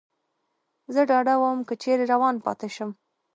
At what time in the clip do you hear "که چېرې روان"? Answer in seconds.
1.67-2.35